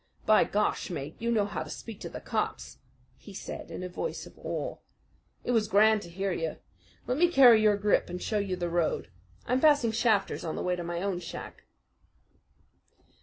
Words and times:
"By 0.25 0.45
Gar, 0.45 0.75
mate! 0.89 1.15
you 1.19 1.29
know 1.31 1.45
how 1.45 1.61
to 1.61 1.69
speak 1.69 1.99
to 1.99 2.09
the 2.09 2.19
cops," 2.19 2.79
he 3.17 3.35
said 3.35 3.69
in 3.69 3.83
a 3.83 3.87
voice 3.87 4.25
of 4.25 4.35
awe. 4.39 4.77
"It 5.43 5.51
was 5.51 5.67
grand 5.67 6.01
to 6.01 6.09
hear 6.09 6.31
you. 6.31 6.57
Let 7.05 7.19
me 7.19 7.27
carry 7.27 7.61
your 7.61 7.77
grip 7.77 8.09
and 8.09 8.19
show 8.19 8.39
you 8.39 8.55
the 8.55 8.67
road. 8.67 9.11
I'm 9.45 9.61
passing 9.61 9.91
Shafter's 9.91 10.43
on 10.43 10.55
the 10.55 10.63
way 10.63 10.75
to 10.75 10.83
my 10.83 11.03
own 11.03 11.19
shack." 11.19 11.65